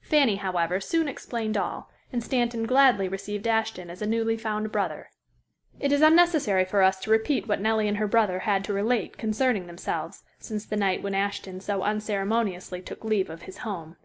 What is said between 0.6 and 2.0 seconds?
soon explained all,